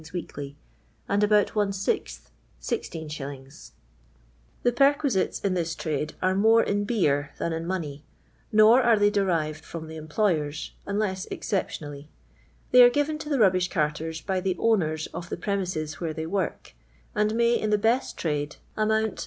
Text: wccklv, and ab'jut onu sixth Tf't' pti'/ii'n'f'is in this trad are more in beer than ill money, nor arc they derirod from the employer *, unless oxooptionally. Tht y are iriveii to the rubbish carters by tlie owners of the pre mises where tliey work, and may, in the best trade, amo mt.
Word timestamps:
wccklv, 0.01 0.55
and 1.07 1.21
ab'jut 1.21 1.49
onu 1.51 1.71
sixth 1.71 2.31
Tf't' 2.59 3.05
pti'/ii'n'f'is 3.07 3.69
in 5.45 5.53
this 5.53 5.75
trad 5.75 6.13
are 6.23 6.33
more 6.33 6.63
in 6.63 6.85
beer 6.85 7.33
than 7.37 7.53
ill 7.53 7.61
money, 7.61 8.03
nor 8.51 8.81
arc 8.81 8.97
they 8.97 9.11
derirod 9.11 9.57
from 9.57 9.87
the 9.87 9.97
employer 9.97 10.51
*, 10.69 10.85
unless 10.87 11.27
oxooptionally. 11.27 12.07
Tht 12.73 12.73
y 12.73 12.79
are 12.79 12.89
iriveii 12.89 13.19
to 13.19 13.29
the 13.29 13.37
rubbish 13.37 13.69
carters 13.69 14.21
by 14.21 14.41
tlie 14.41 14.55
owners 14.57 15.05
of 15.13 15.29
the 15.29 15.37
pre 15.37 15.55
mises 15.57 16.01
where 16.01 16.15
tliey 16.15 16.25
work, 16.25 16.73
and 17.13 17.35
may, 17.35 17.53
in 17.53 17.69
the 17.69 17.77
best 17.77 18.17
trade, 18.17 18.55
amo 18.75 19.05
mt. 19.05 19.19